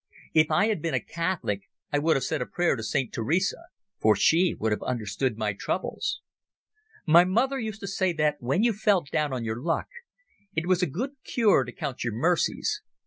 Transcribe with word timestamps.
If 0.33 0.49
I 0.49 0.65
had 0.65 0.81
been 0.81 0.95
a 0.95 0.99
Catholic 0.99 1.61
I 1.93 1.99
would 1.99 2.15
have 2.15 2.23
said 2.23 2.41
a 2.41 2.47
prayer 2.47 2.75
to 2.75 2.81
St 2.81 3.13
Teresa, 3.13 3.65
for 3.99 4.15
she 4.15 4.55
would 4.55 4.71
have 4.71 4.81
understood 4.81 5.37
my 5.37 5.53
troubles. 5.53 6.21
My 7.05 7.23
mother 7.23 7.59
used 7.59 7.81
to 7.81 7.87
say 7.87 8.11
that 8.13 8.37
when 8.39 8.63
you 8.63 8.73
felt 8.73 9.11
down 9.11 9.31
on 9.31 9.43
your 9.43 9.61
luck 9.61 9.89
it 10.55 10.65
was 10.65 10.81
a 10.81 10.87
good 10.87 11.11
cure 11.23 11.63
to 11.65 11.71
count 11.71 12.03
your 12.03 12.13
mercies. 12.15 12.81